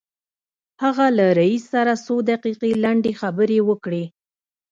هغه 0.83 1.05
له 1.17 1.25
رئيس 1.39 1.63
سره 1.73 1.91
څو 2.05 2.15
دقيقې 2.31 2.71
لنډې 2.83 3.13
خبرې 3.21 3.59
وکړې. 3.69 4.03